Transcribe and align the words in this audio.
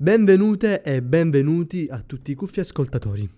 Benvenute 0.00 0.80
e 0.82 1.02
benvenuti 1.02 1.88
a 1.90 2.00
tutti 2.06 2.30
i 2.30 2.36
cuffi 2.36 2.60
ascoltatori. 2.60 3.28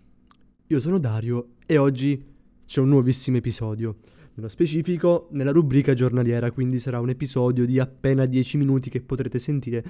Io 0.66 0.78
sono 0.78 0.98
Dario 0.98 1.52
e 1.64 1.78
oggi 1.78 2.22
c'è 2.66 2.82
un 2.82 2.90
nuovissimo 2.90 3.38
episodio. 3.38 4.00
Nello 4.34 4.50
specifico 4.50 5.28
nella 5.30 5.52
rubrica 5.52 5.94
giornaliera, 5.94 6.50
quindi 6.50 6.78
sarà 6.78 7.00
un 7.00 7.08
episodio 7.08 7.64
di 7.64 7.78
appena 7.78 8.26
10 8.26 8.58
minuti 8.58 8.90
che 8.90 9.00
potrete 9.00 9.38
sentire 9.38 9.82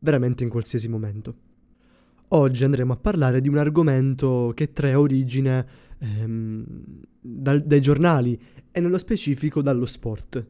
veramente 0.00 0.42
in 0.42 0.50
qualsiasi 0.50 0.88
momento. 0.88 1.34
Oggi 2.30 2.64
andremo 2.64 2.94
a 2.94 2.96
parlare 2.96 3.40
di 3.40 3.48
un 3.48 3.58
argomento 3.58 4.50
che 4.52 4.72
trae 4.72 4.94
origine 4.94 5.64
ehm, 5.96 6.64
dal, 7.20 7.62
dai 7.62 7.80
giornali 7.80 8.36
e 8.72 8.80
nello 8.80 8.98
specifico 8.98 9.62
dallo 9.62 9.86
sport. 9.86 10.44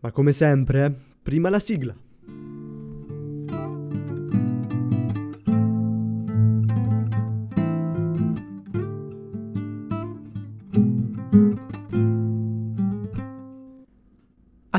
Ma 0.00 0.12
come 0.12 0.32
sempre, 0.32 0.94
prima 1.22 1.48
la 1.48 1.58
sigla. 1.58 1.96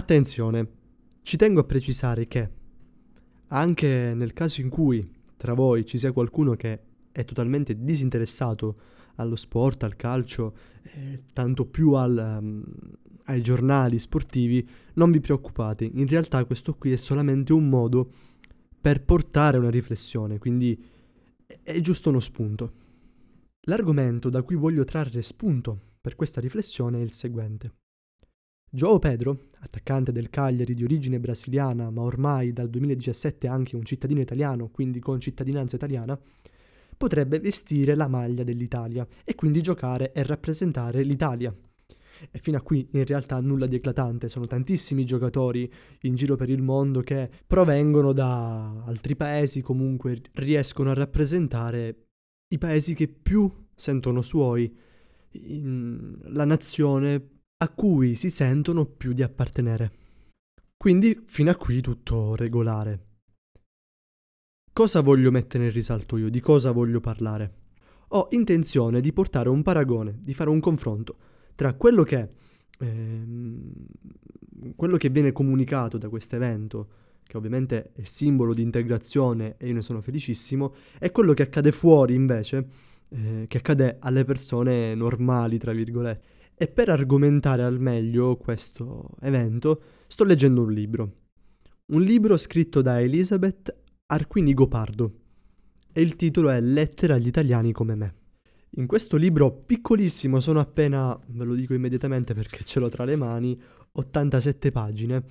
Attenzione, 0.02 0.68
ci 1.22 1.38
tengo 1.38 1.60
a 1.60 1.64
precisare 1.64 2.28
che 2.28 2.50
anche 3.50 4.14
nel 4.16 4.34
caso 4.34 4.60
in 4.60 4.68
cui 4.68 5.08
tra 5.38 5.54
voi 5.54 5.86
ci 5.86 6.00
sia 6.00 6.12
qualcuno 6.12 6.56
che 6.56 6.80
è 7.12 7.24
totalmente 7.24 7.84
disinteressato 7.84 8.80
allo 9.18 9.36
sport, 9.36 9.84
al 9.84 9.96
calcio, 9.96 10.56
eh, 10.82 11.26
tanto 11.34 11.68
più 11.68 11.94
al, 11.94 12.40
um, 12.42 12.64
ai 13.26 13.44
giornali 13.44 14.00
sportivi, 14.00 14.68
non 14.96 15.12
vi 15.12 15.20
preoccupate, 15.20 15.86
in 15.86 16.08
realtà 16.08 16.44
questo 16.46 16.74
qui 16.74 16.92
è 16.94 16.98
solamente 16.98 17.54
un 17.54 17.70
modo 17.70 18.12
per 18.82 19.04
portare 19.04 19.60
una 19.60 19.70
riflessione, 19.70 20.40
quindi 20.40 20.84
è 21.62 21.80
giusto 21.80 22.10
uno 22.10 22.20
spunto. 22.20 22.74
L'argomento 23.66 24.32
da 24.32 24.42
cui 24.42 24.56
voglio 24.56 24.84
trarre 24.84 25.22
spunto 25.22 25.80
per 26.02 26.16
questa 26.16 26.42
riflessione 26.42 26.98
è 26.98 27.04
il 27.04 27.12
seguente. 27.12 27.81
Joao 28.74 29.00
Pedro, 29.00 29.48
attaccante 29.60 30.14
del 30.14 30.30
Cagliari 30.30 30.74
di 30.74 30.86
origine 30.86 31.20
brasiliana, 31.20 31.90
ma 31.90 32.04
ormai 32.04 32.54
dal 32.54 32.70
2017 32.70 33.46
anche 33.46 33.76
un 33.76 33.84
cittadino 33.84 34.22
italiano, 34.22 34.70
quindi 34.70 35.02
con 35.02 35.20
cittadinanza 35.20 35.76
italiana, 35.76 36.18
potrebbe 36.96 37.42
vestire 37.42 37.96
la 37.96 38.08
maglia 38.08 38.46
dell'Italia 38.46 39.06
e 39.26 39.36
quindi 39.36 39.62
giocare 39.62 40.14
e 40.14 40.24
rappresentare 40.24 41.04
l'Italia. 41.04 41.54
E 42.32 42.40
fino 42.40 42.56
a 42.56 42.62
qui 42.62 42.88
in 42.94 43.04
realtà 43.04 43.42
nulla 43.42 43.66
di 43.66 43.76
eclatante, 43.76 44.30
sono 44.30 44.48
tantissimi 44.48 45.04
giocatori 45.04 45.70
in 46.04 46.16
giro 46.16 46.38
per 46.38 46.50
il 46.50 46.62
mondo 46.62 47.02
che 47.02 47.30
provengono 47.46 48.14
da 48.14 48.86
altri 48.86 49.18
paesi, 49.18 49.62
comunque 49.62 50.22
riescono 50.36 50.92
a 50.92 50.94
rappresentare 50.94 52.06
i 52.48 52.58
paesi 52.58 52.94
che 52.94 53.10
più 53.10 53.52
sentono 53.76 54.22
suoi, 54.22 54.74
la 55.34 56.46
nazione 56.46 57.41
a 57.62 57.70
cui 57.70 58.16
si 58.16 58.32
sentono 58.32 58.86
più 58.86 59.14
di 59.14 59.22
appartenere. 59.22 59.92
Quindi 60.76 61.26
fino 61.28 61.52
a 61.52 61.56
qui 61.56 61.80
tutto 61.80 62.36
regolare. 62.36 63.06
Cosa 64.74 65.02
voglio 65.02 65.30
mettere 65.30 65.66
in 65.66 65.72
risalto 65.72 66.18
io? 66.18 66.30
Di 66.30 66.40
cosa 66.40 66.72
voglio 66.72 67.00
parlare? 67.00 67.60
Ho 68.10 68.30
intenzione 68.32 69.00
di 69.00 69.14
portare 69.14 69.50
un 69.50 69.62
paragone, 69.62 70.18
di 70.22 70.34
fare 70.34 70.50
un 70.50 70.60
confronto 70.60 71.18
tra 71.54 71.76
quello 71.76 72.02
che, 72.04 72.30
ehm, 72.80 73.72
quello 74.76 74.98
che 74.98 75.10
viene 75.10 75.32
comunicato 75.32 76.00
da 76.00 76.10
questo 76.10 76.38
evento, 76.38 76.90
che 77.24 77.38
ovviamente 77.38 77.92
è 77.94 78.04
simbolo 78.06 78.56
di 78.56 78.64
integrazione 78.64 79.56
e 79.58 79.68
io 79.68 79.74
ne 79.74 79.84
sono 79.84 80.02
felicissimo, 80.02 80.74
e 80.98 81.12
quello 81.12 81.34
che 81.34 81.44
accade 81.44 81.72
fuori 81.72 82.16
invece, 82.16 82.68
eh, 83.10 83.46
che 83.48 83.58
accade 83.58 83.98
alle 84.00 84.26
persone 84.26 84.96
normali, 84.96 85.60
tra 85.60 85.74
virgolette. 85.74 86.40
E 86.62 86.68
per 86.68 86.90
argomentare 86.90 87.64
al 87.64 87.80
meglio 87.80 88.38
questo 88.38 89.16
evento 89.22 89.82
sto 90.06 90.24
leggendo 90.24 90.62
un 90.62 90.72
libro. 90.72 91.14
Un 91.88 92.04
libro 92.04 92.38
scritto 92.38 92.84
da 92.84 93.02
Elisabeth 93.02 93.76
Arquini 94.06 94.54
Gopardo 94.54 95.22
e 95.92 96.04
il 96.04 96.16
titolo 96.16 96.52
è 96.52 96.62
Lettere 96.62 97.14
agli 97.14 97.26
italiani 97.26 97.72
come 97.72 97.96
me. 97.96 98.16
In 98.76 98.86
questo 98.86 99.18
libro 99.18 99.52
piccolissimo 99.52 100.40
sono 100.40 100.60
appena, 100.60 101.20
ve 101.30 101.46
lo 101.46 101.56
dico 101.56 101.74
immediatamente 101.74 102.36
perché 102.36 102.64
ce 102.64 102.80
l'ho 102.80 102.90
tra 102.90 103.06
le 103.06 103.16
mani, 103.16 103.60
87 103.94 104.70
pagine. 104.70 105.24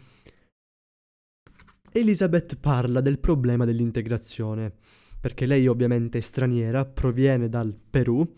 Elisabeth 1.93 2.57
parla 2.57 3.01
del 3.01 3.21
problema 3.21 3.65
dell'integrazione, 3.65 4.73
perché 5.21 5.47
lei 5.47 5.69
ovviamente 5.69 6.19
è 6.19 6.23
straniera, 6.23 6.85
proviene 6.85 7.49
dal 7.49 7.73
Perù 7.73 8.29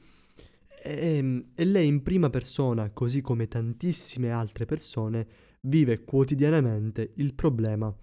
e, 0.82 1.16
ehm, 1.16 1.42
e 1.54 1.64
lei 1.64 1.86
in 1.86 2.02
prima 2.02 2.28
persona, 2.28 2.90
così 2.90 3.20
come 3.20 3.46
tantissime 3.46 4.30
altre 4.30 4.64
persone, 4.64 5.26
vive 5.62 6.02
quotidianamente 6.02 7.12
il 7.16 7.34
problema 7.34 7.94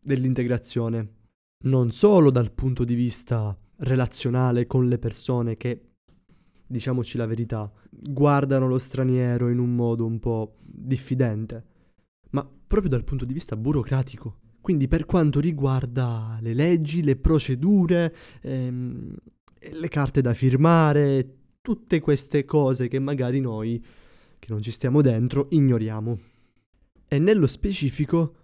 dell'integrazione. 0.00 1.16
Non 1.64 1.90
solo 1.90 2.30
dal 2.30 2.52
punto 2.52 2.84
di 2.84 2.94
vista 2.94 3.58
relazionale 3.78 4.66
con 4.66 4.86
le 4.86 4.98
persone 4.98 5.56
che, 5.56 5.94
diciamoci 6.66 7.16
la 7.16 7.26
verità, 7.26 7.70
guardano 7.90 8.68
lo 8.68 8.78
straniero 8.78 9.48
in 9.48 9.58
un 9.58 9.74
modo 9.74 10.06
un 10.06 10.20
po' 10.20 10.58
diffidente, 10.62 11.64
ma 12.30 12.48
proprio 12.66 12.90
dal 12.90 13.04
punto 13.04 13.24
di 13.24 13.32
vista 13.32 13.56
burocratico. 13.56 14.38
Quindi 14.60 14.86
per 14.86 15.06
quanto 15.06 15.40
riguarda 15.40 16.38
le 16.40 16.52
leggi, 16.52 17.02
le 17.02 17.16
procedure, 17.16 18.14
ehm, 18.42 19.14
le 19.72 19.88
carte 19.88 20.20
da 20.20 20.34
firmare, 20.34 21.37
tutte 21.68 22.00
queste 22.00 22.46
cose 22.46 22.88
che 22.88 22.98
magari 22.98 23.40
noi, 23.40 23.78
che 24.38 24.46
non 24.48 24.62
ci 24.62 24.70
stiamo 24.70 25.02
dentro, 25.02 25.48
ignoriamo. 25.50 26.18
E 27.06 27.18
nello 27.18 27.46
specifico, 27.46 28.36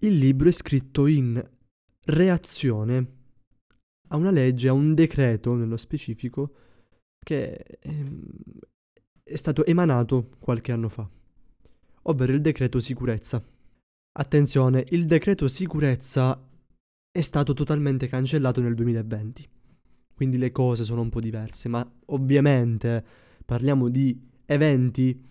il 0.00 0.16
libro 0.16 0.48
è 0.48 0.52
scritto 0.52 1.06
in 1.06 1.46
reazione 2.06 3.08
a 4.08 4.16
una 4.16 4.30
legge, 4.30 4.68
a 4.68 4.72
un 4.72 4.94
decreto 4.94 5.52
nello 5.52 5.76
specifico, 5.76 6.54
che 7.22 7.62
ehm, 7.78 8.24
è 9.22 9.36
stato 9.36 9.66
emanato 9.66 10.30
qualche 10.38 10.72
anno 10.72 10.88
fa, 10.88 11.06
ovvero 12.04 12.32
il 12.32 12.40
decreto 12.40 12.80
sicurezza. 12.80 13.44
Attenzione, 14.16 14.86
il 14.92 15.04
decreto 15.04 15.46
sicurezza 15.48 16.42
è 17.10 17.20
stato 17.20 17.52
totalmente 17.52 18.06
cancellato 18.08 18.62
nel 18.62 18.74
2020 18.74 19.53
quindi 20.14 20.38
le 20.38 20.52
cose 20.52 20.84
sono 20.84 21.00
un 21.00 21.08
po' 21.08 21.20
diverse, 21.20 21.68
ma 21.68 21.88
ovviamente 22.06 23.04
parliamo 23.44 23.88
di 23.88 24.18
eventi 24.46 25.22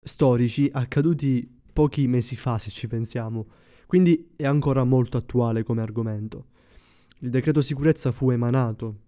storici 0.00 0.68
accaduti 0.72 1.48
pochi 1.72 2.06
mesi 2.06 2.36
fa, 2.36 2.58
se 2.58 2.70
ci 2.70 2.86
pensiamo, 2.86 3.46
quindi 3.86 4.30
è 4.36 4.46
ancora 4.46 4.84
molto 4.84 5.16
attuale 5.16 5.62
come 5.62 5.82
argomento. 5.82 6.46
Il 7.20 7.30
decreto 7.30 7.62
sicurezza 7.62 8.12
fu 8.12 8.30
emanato 8.30 9.04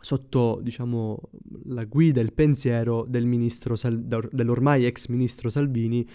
sotto, 0.00 0.60
diciamo, 0.62 1.18
la 1.64 1.84
guida 1.84 2.20
e 2.20 2.22
il 2.22 2.32
pensiero 2.32 3.04
del 3.08 3.26
Sal- 3.74 4.04
dell'ormai 4.30 4.86
ex 4.86 5.08
ministro 5.08 5.48
Salvini. 5.48 6.08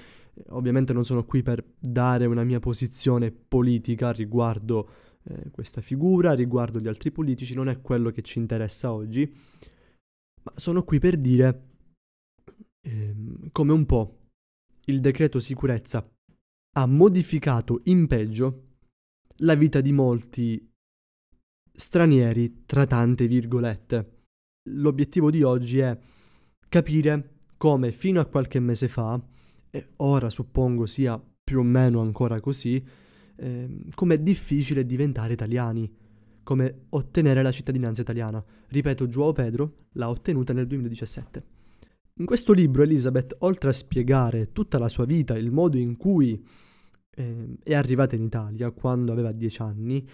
Ovviamente 0.50 0.94
non 0.94 1.03
sono 1.03 1.25
qui 1.25 1.44
per 1.44 1.63
dare 1.78 2.25
una 2.25 2.46
mia 2.46 2.59
posizione 2.59 3.31
politica 3.31 4.12
riguardo 4.12 4.90
eh, 5.23 5.49
questa 5.51 5.81
figura 5.81 6.33
riguardo 6.33 6.79
gli 6.79 6.87
altri 6.87 7.11
politici, 7.11 7.53
non 7.53 7.69
è 7.69 7.81
quello 7.81 8.09
che 8.11 8.21
ci 8.21 8.39
interessa 8.39 8.91
oggi, 8.91 9.31
ma 10.43 10.53
sono 10.55 10.83
qui 10.83 10.99
per 10.99 11.17
dire 11.17 11.69
ehm, 12.81 13.49
come 13.51 13.71
un 13.71 13.85
po' 13.85 14.17
il 14.85 14.99
decreto 14.99 15.39
sicurezza 15.39 16.07
ha 16.73 16.85
modificato 16.85 17.81
in 17.85 18.07
peggio 18.07 18.69
la 19.37 19.55
vita 19.55 19.81
di 19.81 19.91
molti 19.91 20.69
stranieri, 21.74 22.63
tra 22.65 22.85
tante 22.85 23.27
virgolette. 23.27 24.19
L'obiettivo 24.69 25.31
di 25.31 25.41
oggi 25.44 25.79
è 25.79 25.97
capire 26.69 27.38
come 27.57 27.91
fino 27.91 28.19
a 28.19 28.25
qualche 28.25 28.59
mese 28.59 28.88
fa, 28.88 29.19
e 29.69 29.89
ora 29.97 30.29
suppongo 30.29 30.85
sia 30.85 31.21
più 31.44 31.59
o 31.59 31.63
meno 31.63 32.01
ancora 32.01 32.39
così, 32.39 32.83
eh, 33.41 33.67
come 33.95 34.15
è 34.15 34.19
difficile 34.19 34.85
diventare 34.85 35.33
italiani, 35.33 35.91
come 36.43 36.85
ottenere 36.89 37.41
la 37.41 37.51
cittadinanza 37.51 38.01
italiana. 38.01 38.43
Ripeto, 38.67 39.07
Joao 39.07 39.33
Pedro 39.33 39.88
l'ha 39.93 40.09
ottenuta 40.09 40.53
nel 40.53 40.67
2017. 40.67 41.43
In 42.15 42.25
questo 42.25 42.53
libro 42.53 42.83
Elizabeth, 42.83 43.35
oltre 43.39 43.69
a 43.69 43.73
spiegare 43.73 44.51
tutta 44.51 44.77
la 44.77 44.88
sua 44.88 45.05
vita, 45.05 45.35
il 45.38 45.51
modo 45.51 45.77
in 45.77 45.97
cui 45.97 46.45
eh, 47.09 47.55
è 47.63 47.73
arrivata 47.73 48.15
in 48.15 48.23
Italia 48.23 48.69
quando 48.71 49.11
aveva 49.11 49.31
10 49.31 49.61
anni, 49.63 50.07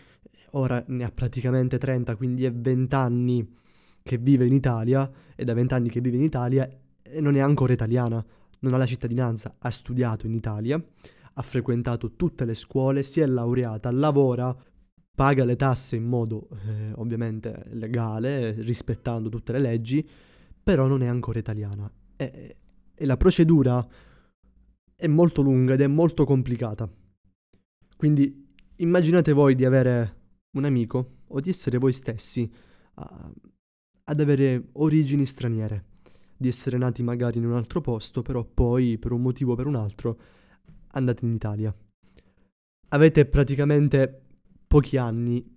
ora 0.51 0.81
ne 0.87 1.03
ha 1.03 1.11
praticamente 1.11 1.77
30, 1.77 2.15
quindi 2.15 2.45
è 2.45 2.53
20 2.53 2.95
anni 2.95 3.55
che 4.03 4.17
vive 4.17 4.45
in 4.45 4.53
Italia, 4.53 5.11
e 5.35 5.43
da 5.43 5.53
20 5.53 5.73
anni 5.73 5.89
che 5.89 5.99
vive 5.99 6.15
in 6.15 6.23
Italia 6.23 6.69
e 7.01 7.19
non 7.19 7.35
è 7.35 7.39
ancora 7.39 7.73
italiana, 7.73 8.25
non 8.59 8.73
ha 8.73 8.77
la 8.77 8.85
cittadinanza, 8.85 9.55
ha 9.59 9.69
studiato 9.69 10.25
in 10.27 10.33
Italia, 10.33 10.81
ha 11.39 11.41
frequentato 11.43 12.15
tutte 12.15 12.45
le 12.45 12.55
scuole, 12.55 13.03
si 13.03 13.19
è 13.19 13.25
laureata, 13.27 13.91
lavora 13.91 14.55
paga 15.15 15.45
le 15.45 15.55
tasse 15.55 15.95
in 15.95 16.05
modo 16.05 16.49
eh, 16.65 16.91
ovviamente 16.95 17.65
legale, 17.71 18.51
rispettando 18.61 19.29
tutte 19.29 19.51
le 19.51 19.59
leggi, 19.59 20.07
però 20.61 20.87
non 20.87 21.03
è 21.03 21.07
ancora 21.07 21.39
italiana. 21.39 21.91
E, 22.15 22.55
e 22.93 23.05
la 23.05 23.17
procedura 23.17 23.87
è 24.95 25.07
molto 25.07 25.41
lunga 25.43 25.73
ed 25.73 25.81
è 25.81 25.87
molto 25.87 26.25
complicata. 26.25 26.89
Quindi 27.95 28.47
immaginate 28.77 29.31
voi 29.31 29.53
di 29.53 29.65
avere 29.65 30.15
un 30.57 30.65
amico 30.65 31.17
o 31.27 31.39
di 31.39 31.49
essere 31.49 31.77
voi 31.77 31.93
stessi 31.93 32.51
a, 32.95 33.31
ad 34.05 34.19
avere 34.19 34.69
origini 34.73 35.25
straniere, 35.25 35.85
di 36.35 36.47
essere 36.47 36.79
nati 36.79 37.03
magari 37.03 37.37
in 37.37 37.45
un 37.45 37.53
altro 37.53 37.79
posto, 37.81 38.23
però 38.23 38.43
poi 38.43 38.97
per 38.97 39.11
un 39.11 39.21
motivo 39.21 39.51
o 39.51 39.55
per 39.55 39.67
un 39.67 39.75
altro 39.75 40.19
andate 40.97 41.25
in 41.25 41.33
Italia. 41.33 41.75
Avete 42.89 43.25
praticamente 43.25 44.21
pochi 44.67 44.97
anni, 44.97 45.55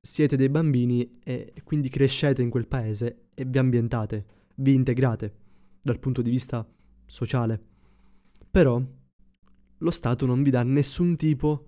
siete 0.00 0.36
dei 0.36 0.48
bambini 0.48 1.18
e 1.22 1.52
quindi 1.62 1.88
crescete 1.88 2.42
in 2.42 2.50
quel 2.50 2.66
paese 2.66 3.28
e 3.34 3.44
vi 3.44 3.58
ambientate, 3.58 4.24
vi 4.56 4.74
integrate 4.74 5.34
dal 5.82 5.98
punto 5.98 6.22
di 6.22 6.30
vista 6.30 6.66
sociale. 7.06 7.60
Però 8.50 8.82
lo 9.78 9.90
Stato 9.90 10.26
non 10.26 10.42
vi 10.42 10.50
dà 10.50 10.62
nessun 10.62 11.16
tipo 11.16 11.66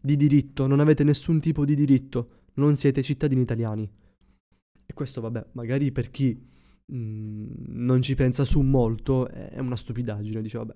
di 0.00 0.16
diritto, 0.16 0.66
non 0.66 0.80
avete 0.80 1.04
nessun 1.04 1.40
tipo 1.40 1.64
di 1.64 1.74
diritto, 1.74 2.40
non 2.54 2.76
siete 2.76 3.02
cittadini 3.02 3.42
italiani. 3.42 3.88
E 4.84 4.92
questo, 4.94 5.20
vabbè, 5.20 5.46
magari 5.52 5.92
per 5.92 6.10
chi 6.10 6.34
mh, 6.86 6.96
mm, 6.96 7.46
non 7.68 8.02
ci 8.02 8.14
pensa 8.14 8.44
su 8.44 8.60
molto 8.60 9.28
è 9.28 9.58
una 9.58 9.76
stupidaggine, 9.76 10.42
dice, 10.42 10.58
vabbè, 10.58 10.74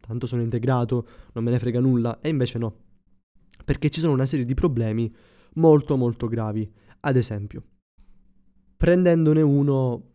tanto 0.00 0.26
sono 0.26 0.42
integrato, 0.42 1.06
non 1.32 1.44
me 1.44 1.50
ne 1.50 1.58
frega 1.58 1.80
nulla, 1.80 2.20
e 2.20 2.28
invece 2.28 2.58
no. 2.58 2.76
Perché 3.64 3.90
ci 3.90 4.00
sono 4.00 4.12
una 4.12 4.26
serie 4.26 4.44
di 4.44 4.54
problemi 4.54 5.12
molto 5.54 5.96
molto 5.96 6.26
gravi. 6.28 6.70
Ad 7.00 7.16
esempio, 7.16 7.62
prendendone 8.76 9.42
uno 9.42 10.14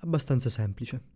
abbastanza 0.00 0.48
semplice. 0.48 1.10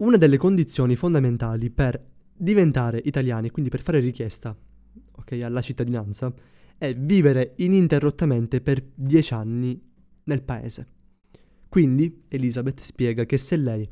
Una 0.00 0.16
delle 0.16 0.36
condizioni 0.36 0.96
fondamentali 0.96 1.70
per 1.70 2.12
diventare 2.36 3.00
italiani, 3.04 3.50
quindi 3.50 3.70
per 3.70 3.80
fare 3.80 4.00
richiesta 4.00 4.56
okay, 5.12 5.42
alla 5.42 5.62
cittadinanza, 5.62 6.34
è 6.76 6.92
vivere 6.92 7.54
ininterrottamente 7.58 8.60
per 8.60 8.84
dieci 8.94 9.32
anni 9.34 9.80
nel 10.24 10.42
paese. 10.42 10.86
Quindi 11.74 12.26
Elizabeth 12.28 12.82
spiega 12.82 13.24
che 13.24 13.36
se 13.36 13.56
lei, 13.56 13.90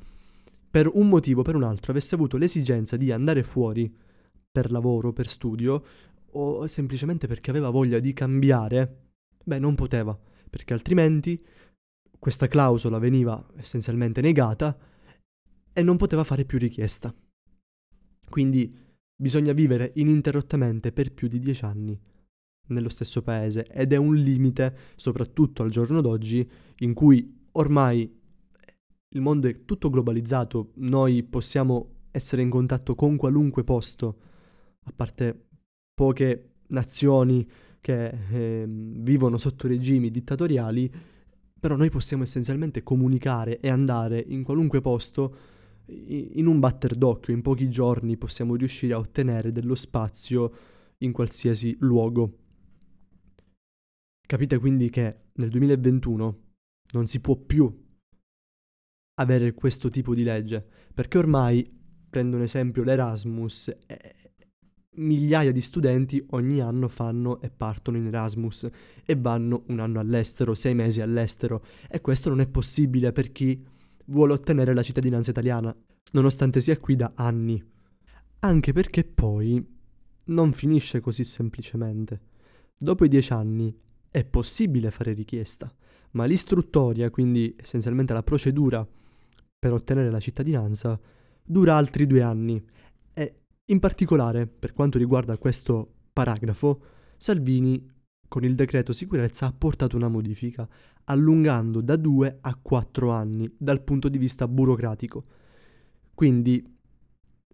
per 0.71 0.89
un 0.95 1.09
motivo 1.09 1.41
o 1.41 1.43
per 1.43 1.57
un 1.57 1.65
altro, 1.65 1.91
avesse 1.91 2.15
avuto 2.15 2.37
l'esigenza 2.37 2.97
di 2.97 3.11
andare 3.11 3.43
fuori 3.43 3.93
per 4.53 4.71
lavoro, 4.71 5.13
per 5.13 5.27
studio, 5.27 5.85
o 6.31 6.65
semplicemente 6.69 7.27
perché 7.27 7.51
aveva 7.51 7.71
voglia 7.71 7.99
di 7.99 8.13
cambiare, 8.13 9.11
beh, 9.43 9.59
non 9.59 9.75
poteva, 9.75 10.17
perché 10.49 10.75
altrimenti 10.75 11.45
questa 12.21 12.47
clausola 12.47 13.01
veniva 13.01 13.45
essenzialmente 13.57 14.21
negata 14.21 14.79
e 15.73 15.83
non 15.83 15.97
poteva 15.97 16.23
fare 16.23 16.45
più 16.45 16.59
richiesta. 16.59 17.13
Quindi 18.29 18.73
bisogna 19.13 19.53
vivere 19.53 19.91
ininterrottamente 19.97 20.93
per 20.93 21.13
più 21.13 21.27
di 21.27 21.41
dieci 21.41 21.65
anni 21.65 22.01
nello 22.69 22.89
stesso 22.91 23.23
paese 23.23 23.67
ed 23.67 23.93
è 23.93 23.97
un 23.97 24.15
limite, 24.15 24.77
soprattutto 24.95 25.65
al 25.65 25.71
giorno 25.71 26.01
d'oggi, 26.01 26.49
in 26.77 26.95
cui 26.95 27.41
ormai 27.53 28.21
il 29.15 29.21
mondo 29.21 29.49
è 29.49 29.65
tutto 29.65 29.91
globalizzato, 29.91 30.73
noi 30.77 31.23
possiamo 31.23 32.07
essere 32.11 32.43
in 32.43 32.51
contatto 32.51 32.95
con 32.95 33.17
qualunque 33.17 33.65
posto, 33.65 34.19
a 34.85 34.93
parte 34.95 35.49
poche 35.95 36.55
nazioni 36.69 37.47
che 37.81 38.09
eh, 38.31 38.65
vivono 38.67 39.39
sotto 39.39 39.67
regimi 39.69 40.11
dittatoriali, 40.11 40.91
però 41.59 41.77
noi 41.77 41.91
possiamo 41.91 42.23
essenzialmente 42.23 42.83
comunicare 42.83 43.61
e 43.61 43.69
andare 43.69 44.25
in 44.27 44.43
qualunque 44.43 44.81
posto 44.81 45.37
in 45.87 46.47
un 46.47 46.59
batter 46.59 46.95
d'occhio, 46.95 47.35
in 47.35 47.43
pochi 47.43 47.69
giorni 47.69 48.17
possiamo 48.17 48.55
riuscire 48.55 48.95
a 48.95 48.99
ottenere 48.99 49.53
dello 49.53 49.75
spazio 49.75 50.53
in 50.99 51.13
qualsiasi 51.13 51.77
luogo. 51.81 52.39
Capite 54.27 54.59
quindi 54.59 54.89
che 54.89 55.17
nel 55.35 55.51
2021 55.51 56.39
non 56.93 57.07
si 57.07 57.21
può 57.21 57.37
più 57.37 57.71
avere 59.17 59.53
questo 59.53 59.91
tipo 59.91 60.15
di 60.15 60.23
legge, 60.23 60.67
perché 60.95 61.19
ormai, 61.19 61.71
prendo 62.09 62.37
un 62.37 62.43
esempio, 62.43 62.83
l'Erasmus, 62.83 63.69
eh, 63.87 64.15
migliaia 64.97 65.53
di 65.53 65.61
studenti 65.61 66.25
ogni 66.31 66.61
anno 66.61 66.89
fanno 66.89 67.41
e 67.41 67.51
partono 67.51 67.97
in 67.97 68.07
Erasmus 68.07 68.69
e 69.05 69.17
vanno 69.17 69.65
un 69.69 69.81
anno 69.81 70.01
all'estero, 70.01 70.55
sei 70.55 70.75
mesi 70.75 71.01
all'estero, 71.01 71.65
e 71.89 72.01
questo 72.01 72.29
non 72.29 72.41
è 72.41 72.47
possibile 72.47 73.13
per 73.13 73.33
chi 73.33 73.65
vuole 74.07 74.33
ottenere 74.33 74.75
la 74.75 74.83
cittadinanza 74.83 75.31
italiana, 75.31 75.75
nonostante 76.13 76.61
sia 76.61 76.79
qui 76.79 76.97
da 76.97 77.13
anni. 77.15 77.63
Anche 78.41 78.73
perché 78.73 79.05
poi 79.05 79.65
non 80.27 80.53
finisce 80.53 81.01
così 81.01 81.25
semplicemente. 81.25 82.21
Dopo 82.77 83.05
i 83.05 83.09
dieci 83.09 83.33
anni 83.33 83.75
è 84.11 84.25
possibile 84.25 84.91
fare 84.91 85.13
richiesta, 85.13 85.73
ma 86.13 86.25
l'istruttoria, 86.25 87.11
quindi 87.11 87.55
essenzialmente 87.59 88.13
la 88.13 88.23
procedura 88.23 88.87
per 89.59 89.73
ottenere 89.73 90.11
la 90.11 90.21
cittadinanza, 90.21 90.99
dura 91.45 91.77
altri 91.77 92.07
due 92.07 92.23
anni. 92.23 92.63
E 93.15 93.43
in 93.67 93.79
particolare, 93.79 94.47
per 94.47 94.73
quanto 94.73 94.99
riguarda 94.99 95.39
questo 95.39 95.95
paragrafo, 96.13 96.81
Salvini 97.17 97.91
con 98.29 98.45
il 98.45 98.55
decreto 98.55 98.93
sicurezza 98.93 99.47
ha 99.47 99.53
portato 99.53 99.97
una 99.97 100.09
modifica, 100.09 100.67
allungando 101.05 101.83
da 101.83 101.97
due 101.97 102.39
a 102.41 102.59
quattro 102.61 103.11
anni 103.11 103.53
dal 103.59 103.83
punto 103.83 104.09
di 104.09 104.17
vista 104.17 104.49
burocratico. 104.49 105.25
Quindi, 106.15 106.65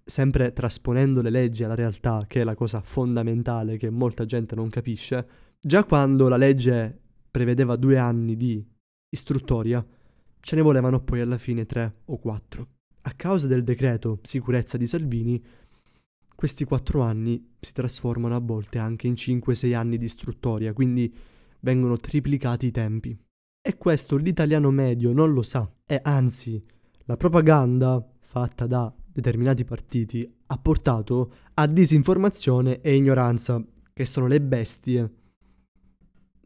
sempre 0.05 0.53
trasponendo 0.53 1.21
le 1.21 1.31
leggi 1.31 1.65
alla 1.65 1.75
realtà, 1.75 2.25
che 2.29 2.43
è 2.43 2.45
la 2.45 2.55
cosa 2.55 2.81
fondamentale 2.81 3.77
che 3.77 3.91
molta 3.91 4.25
gente 4.25 4.55
non 4.55 4.69
capisce, 4.71 5.29
già 5.61 5.85
quando 5.85 6.29
la 6.29 6.37
legge 6.37 7.01
prevedeva 7.31 7.77
due 7.77 7.99
anni 7.99 8.37
di 8.37 8.65
istruttoria, 9.11 9.85
ce 10.41 10.57
ne 10.57 10.63
volevano 10.63 11.01
poi 11.01 11.21
alla 11.21 11.39
fine 11.39 11.67
tre 11.67 12.01
o 12.07 12.19
quattro. 12.19 12.69
A 13.03 13.13
causa 13.13 13.47
del 13.47 13.65
decreto 13.65 14.19
sicurezza 14.23 14.77
di 14.77 14.87
Salvini, 14.87 15.43
questi 16.35 16.65
quattro 16.65 17.03
anni 17.03 17.55
si 17.59 17.73
trasformano 17.73 18.37
a 18.37 18.41
volte 18.41 18.79
anche 18.79 19.07
in 19.07 19.15
5-6 19.15 19.75
anni 19.75 19.99
di 19.99 20.05
istruttoria, 20.05 20.73
quindi 20.73 21.13
vengono 21.61 21.97
triplicati 21.97 22.67
i 22.67 22.71
tempi. 22.71 23.19
E 23.61 23.77
questo 23.77 24.17
l'italiano 24.17 24.71
medio 24.71 25.13
non 25.13 25.33
lo 25.33 25.43
sa, 25.43 25.71
e 25.85 25.99
anzi, 26.03 26.63
la 27.05 27.17
propaganda 27.17 28.07
fatta 28.21 28.67
da 28.67 28.95
determinati 29.11 29.65
partiti 29.65 30.31
ha 30.47 30.59
portato 30.59 31.33
a 31.55 31.67
disinformazione 31.67 32.81
e 32.81 32.95
ignoranza, 32.95 33.63
che 33.93 34.07
sono 34.07 34.27
le 34.27 34.41
bestie 34.41 35.11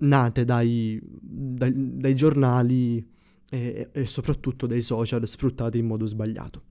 nate 0.02 0.44
dai, 0.44 1.00
dai, 1.02 1.73
dai 1.75 2.14
giornali 2.14 3.04
e, 3.49 3.88
e 3.92 4.06
soprattutto 4.06 4.66
dai 4.66 4.80
social 4.80 5.26
sfruttati 5.26 5.78
in 5.78 5.87
modo 5.87 6.06
sbagliato. 6.06 6.62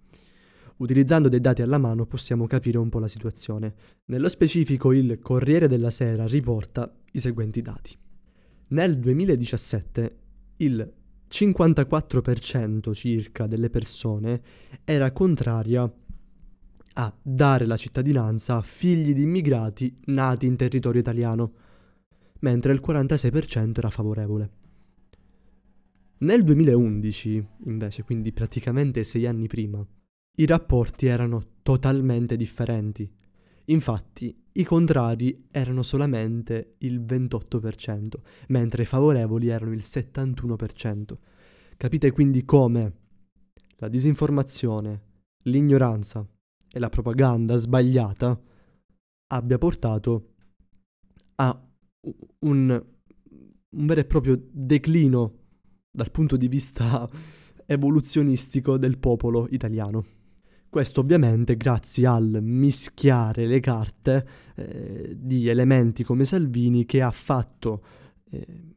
Utilizzando 0.78 1.30
dei 1.30 1.40
dati 1.40 1.62
alla 1.62 1.78
mano 1.78 2.06
possiamo 2.06 2.48
capire 2.48 2.80
un 2.80 2.90
po' 2.90 3.00
la 3.00 3.08
situazione. 3.08 3.74
Nello 4.06 4.30
specifico 4.30 4.92
il 4.92 5.20
Corriere 5.20 5.68
della 5.68 5.92
Sera 5.92 6.26
riporta 6.26 6.92
i 7.12 7.20
seguenti 7.20 7.62
dati. 7.62 7.96
Nel 8.70 8.98
2017 8.98 10.18
il 10.58 10.94
54% 11.30 12.94
circa 12.94 13.46
delle 13.46 13.70
persone 13.70 14.42
era 14.84 15.12
contraria 15.12 15.92
a 16.94 17.14
dare 17.22 17.66
la 17.66 17.78
cittadinanza 17.78 18.56
a 18.56 18.62
figli 18.62 19.14
di 19.14 19.22
immigrati 19.22 20.00
nati 20.06 20.46
in 20.46 20.56
territorio 20.56 21.00
italiano, 21.00 21.54
mentre 22.42 22.74
il 22.74 22.82
46% 22.86 23.78
era 23.78 23.90
favorevole. 23.90 24.50
Nel 26.20 26.44
2011, 26.44 27.48
invece, 27.66 28.04
quindi 28.04 28.32
praticamente 28.32 29.04
sei 29.04 29.26
anni 29.26 29.48
prima, 29.48 29.84
i 30.38 30.46
rapporti 30.46 31.08
erano 31.08 31.42
totalmente 31.64 32.38
differenti. 32.38 33.12
Infatti, 33.66 34.36
i 34.54 34.64
contrari 34.64 35.46
erano 35.52 35.82
solamente 35.82 36.76
il 36.80 37.02
28%, 37.02 38.14
mentre 38.50 38.84
i 38.84 38.86
favorevoli 38.86 39.48
erano 39.48 39.74
il 39.74 39.84
71%. 39.84 41.18
Capite 41.78 42.12
quindi 42.12 42.46
come 42.46 42.94
la 43.78 43.88
disinformazione, 43.88 45.02
l'ignoranza 45.46 46.28
e 46.72 46.80
la 46.80 46.90
propaganda 46.90 47.56
sbagliata 47.56 48.40
abbia 49.34 49.58
portato 49.58 50.34
a 51.36 51.71
un, 52.40 52.86
un 53.70 53.86
vero 53.86 54.00
e 54.00 54.06
proprio 54.06 54.42
declino 54.52 55.40
dal 55.92 56.12
punto 56.12 56.38
di 56.38 56.48
vista 56.48 57.08
evoluzionistico 57.66 58.78
del 58.78 58.98
popolo 58.98 59.48
italiano. 59.52 60.06
Questo 60.70 61.02
ovviamente 61.02 61.58
grazie 61.58 62.08
al 62.08 62.40
mischiare 62.42 63.46
le 63.46 63.60
carte 63.60 64.28
eh, 64.56 65.18
di 65.18 65.50
elementi 65.50 66.04
come 66.04 66.24
Salvini 66.24 66.86
che 66.86 67.02
ha 67.02 67.12
fatto 67.12 67.84
eh, 68.30 68.76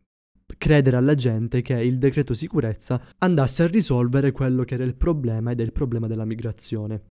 credere 0.59 0.97
alla 0.97 1.15
gente 1.15 1.63
che 1.63 1.75
il 1.75 1.99
decreto 1.99 2.35
sicurezza 2.35 3.01
andasse 3.19 3.63
a 3.63 3.69
risolvere 3.69 4.33
quello 4.33 4.65
che 4.65 4.75
era 4.75 4.85
il 4.85 4.97
problema 4.97 5.53
ed 5.53 5.61
è 5.61 5.63
il 5.63 5.73
problema 5.73 6.07
della 6.09 6.25
migrazione. 6.25 7.05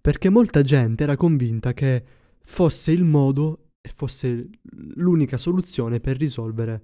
Perché 0.00 0.30
molta 0.30 0.62
gente 0.62 1.02
era 1.02 1.16
convinta 1.16 1.74
che 1.74 2.02
fosse 2.42 2.92
il 2.92 3.04
modo 3.04 3.69
fosse 3.94 4.48
l'unica 4.94 5.36
soluzione 5.36 6.00
per 6.00 6.16
risolvere 6.16 6.82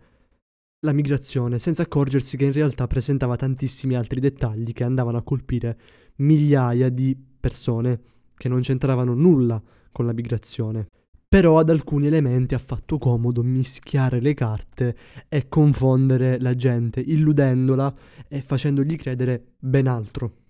la 0.81 0.93
migrazione, 0.93 1.59
senza 1.59 1.83
accorgersi 1.83 2.37
che 2.37 2.45
in 2.45 2.53
realtà 2.53 2.87
presentava 2.87 3.37
tantissimi 3.37 3.95
altri 3.95 4.21
dettagli 4.21 4.73
che 4.73 4.85
andavano 4.85 5.19
a 5.19 5.23
colpire 5.23 5.79
migliaia 6.17 6.89
di 6.89 7.17
persone 7.41 8.01
che 8.35 8.49
non 8.49 8.61
c'entravano 8.61 9.15
nulla 9.15 9.63
con 9.91 10.07
la 10.07 10.13
migrazione. 10.13 10.89
Però 11.29 11.59
ad 11.59 11.71
alcuni 11.71 12.07
elementi 12.07 12.55
ha 12.55 12.59
fatto 12.59 12.99
comodo 12.99 13.43
mischiare 13.43 14.21
le 14.21 14.33
carte 14.35 14.97
e 15.29 15.49
confondere 15.49 16.39
la 16.39 16.55
gente, 16.55 17.01
illudendola 17.01 17.95
e 18.29 18.41
facendogli 18.43 18.97
credere 18.97 19.55
ben 19.59 19.89
altro. 19.89 20.45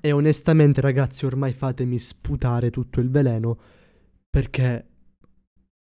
E 0.00 0.12
onestamente 0.12 0.80
ragazzi 0.80 1.26
ormai 1.26 1.52
fatemi 1.52 1.98
sputare 1.98 2.70
tutto 2.70 3.00
il 3.00 3.08
veleno 3.08 3.58
perché 4.28 4.95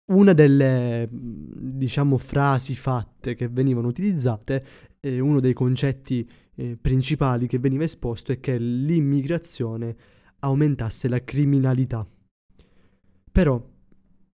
una 0.08 0.32
delle 0.32 1.08
diciamo 1.10 2.16
frasi 2.18 2.74
fatte 2.74 3.34
che 3.34 3.48
venivano 3.48 3.88
utilizzate 3.88 4.64
e 5.00 5.20
uno 5.20 5.40
dei 5.40 5.52
concetti 5.52 6.28
eh, 6.54 6.76
principali 6.80 7.46
che 7.46 7.58
veniva 7.58 7.84
esposto 7.84 8.32
è 8.32 8.40
che 8.40 8.58
l'immigrazione 8.58 9.96
aumentasse 10.40 11.08
la 11.08 11.22
criminalità. 11.22 12.06
Però 13.30 13.62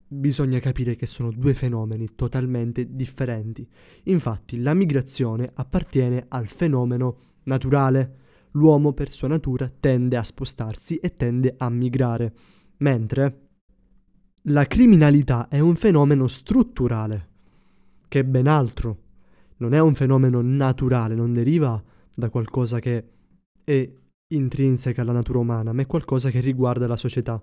bisogna 0.06 0.58
capire 0.58 0.94
che 0.94 1.06
sono 1.06 1.32
due 1.32 1.54
fenomeni 1.54 2.14
totalmente 2.14 2.94
differenti. 2.94 3.66
Infatti 4.04 4.60
la 4.60 4.74
migrazione 4.74 5.48
appartiene 5.54 6.26
al 6.28 6.46
fenomeno 6.46 7.38
naturale. 7.44 8.18
L'uomo 8.52 8.92
per 8.92 9.10
sua 9.10 9.28
natura 9.28 9.72
tende 9.80 10.16
a 10.18 10.22
spostarsi 10.22 10.96
e 10.98 11.16
tende 11.16 11.54
a 11.56 11.70
migrare, 11.70 12.34
mentre 12.78 13.51
la 14.46 14.66
criminalità 14.66 15.48
è 15.48 15.60
un 15.60 15.76
fenomeno 15.76 16.26
strutturale, 16.26 17.28
che 18.08 18.20
è 18.20 18.24
ben 18.24 18.48
altro. 18.48 18.98
Non 19.58 19.74
è 19.74 19.80
un 19.80 19.94
fenomeno 19.94 20.40
naturale, 20.40 21.14
non 21.14 21.32
deriva 21.32 21.80
da 22.14 22.28
qualcosa 22.28 22.80
che 22.80 23.04
è 23.62 23.92
intrinseca 24.34 25.02
alla 25.02 25.12
natura 25.12 25.38
umana, 25.38 25.72
ma 25.72 25.82
è 25.82 25.86
qualcosa 25.86 26.30
che 26.30 26.40
riguarda 26.40 26.88
la 26.88 26.96
società. 26.96 27.40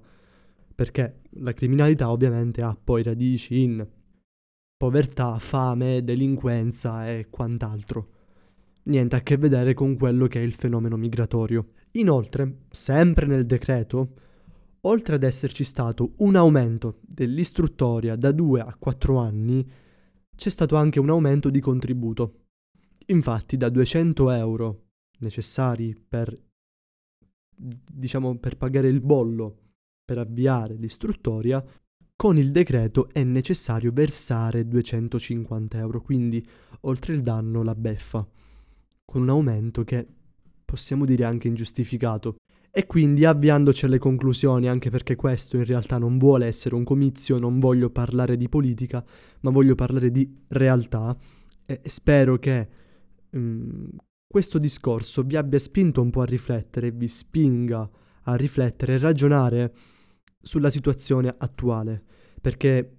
Perché 0.76 1.22
la 1.32 1.54
criminalità 1.54 2.12
ovviamente 2.12 2.62
ha 2.62 2.78
poi 2.82 3.04
radici 3.04 3.62
in 3.62 3.86
povertà, 4.76 5.38
fame, 5.40 6.04
delinquenza 6.04 7.10
e 7.10 7.28
quant'altro. 7.30 8.10
Niente 8.84 9.16
a 9.16 9.22
che 9.22 9.38
vedere 9.38 9.74
con 9.74 9.96
quello 9.98 10.28
che 10.28 10.42
è 10.42 10.44
il 10.44 10.54
fenomeno 10.54 10.98
migratorio. 10.98 11.72
Inoltre, 11.92 12.60
sempre 12.70 13.26
nel 13.26 13.46
decreto, 13.46 14.14
oltre 14.82 15.16
ad 15.16 15.24
esserci 15.24 15.64
stato 15.64 16.14
un 16.18 16.36
aumento 16.36 17.00
dell'istruttoria 17.02 18.16
da 18.16 18.32
2 18.32 18.62
a 18.62 18.76
4 18.78 19.18
anni, 19.18 19.70
c'è 20.36 20.50
stato 20.50 20.76
anche 20.76 21.00
un 21.00 21.10
aumento 21.10 21.50
di 21.50 21.60
contributo. 21.60 22.46
Infatti 23.08 23.58
da 23.58 23.70
200 23.70 24.32
euro 24.32 24.84
necessari 25.20 25.96
per, 25.96 26.38
diciamo, 27.56 28.38
per 28.38 28.58
pagare 28.58 28.88
il 28.88 29.02
bollo 29.02 29.58
per 30.10 30.18
avviare 30.18 30.74
l'istruttoria, 30.74 31.64
con 32.16 32.38
il 32.38 32.52
decreto 32.52 33.10
è 33.12 33.24
necessario 33.24 33.92
versare 33.92 34.68
250 34.68 35.78
euro, 35.78 36.02
quindi 36.02 36.44
oltre 36.82 37.14
il 37.14 37.22
danno 37.22 37.62
la 37.62 37.76
beffa, 37.76 38.28
con 39.06 39.22
un 39.22 39.30
aumento 39.30 39.84
che 39.84 40.08
possiamo 40.66 41.06
dire 41.06 41.26
anche 41.26 41.48
ingiustificato. 41.48 42.38
E 42.72 42.86
quindi 42.86 43.26
avviandoci 43.26 43.86
alle 43.86 43.98
conclusioni, 43.98 44.68
anche 44.68 44.90
perché 44.92 45.16
questo 45.16 45.58
in 45.58 45.66
realtà 45.66 45.98
non 45.98 46.18
vuole 46.18 46.46
essere 46.46 46.76
un 46.76 46.84
comizio, 46.84 47.40
non 47.40 47.60
voglio 47.60 47.90
parlare 47.90 48.38
di 48.38 48.48
politica, 48.48 49.04
ma 49.42 49.50
voglio 49.50 49.74
parlare 49.74 50.12
di 50.12 50.32
realtà, 50.50 51.18
e 51.66 51.82
spero 51.86 52.38
che 52.38 52.68
um, 53.32 53.90
questo 54.28 54.60
discorso 54.60 55.24
vi 55.24 55.36
abbia 55.36 55.58
spinto 55.58 56.02
un 56.02 56.12
po' 56.12 56.22
a 56.22 56.26
riflettere, 56.26 56.92
vi 56.92 57.08
spinga 57.08 57.90
a 58.24 58.36
riflettere 58.36 58.94
e 58.94 58.98
ragionare 59.00 59.74
sulla 60.40 60.70
situazione 60.70 61.34
attuale, 61.36 62.04
perché 62.40 62.98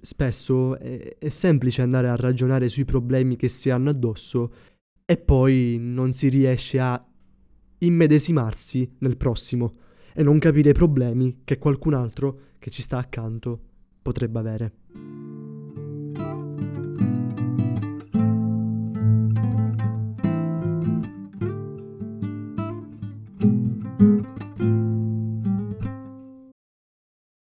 spesso 0.00 0.76
è, 0.76 1.16
è 1.18 1.28
semplice 1.28 1.82
andare 1.82 2.08
a 2.08 2.16
ragionare 2.16 2.68
sui 2.68 2.84
problemi 2.84 3.36
che 3.36 3.48
si 3.48 3.70
hanno 3.70 3.90
addosso 3.90 4.52
e 5.04 5.16
poi 5.16 5.76
non 5.80 6.12
si 6.12 6.28
riesce 6.28 6.80
a 6.80 7.04
immedesimarsi 7.86 8.96
nel 8.98 9.16
prossimo 9.16 9.76
e 10.12 10.22
non 10.22 10.38
capire 10.38 10.70
i 10.70 10.74
problemi 10.74 11.40
che 11.44 11.58
qualcun 11.58 11.94
altro 11.94 12.38
che 12.58 12.70
ci 12.70 12.82
sta 12.82 12.98
accanto 12.98 13.60
potrebbe 14.00 14.38
avere. 14.38 14.72